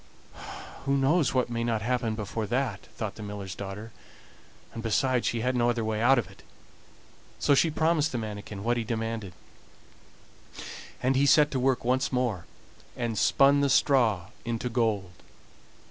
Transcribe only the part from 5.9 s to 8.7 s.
out of it, so she promised the manikin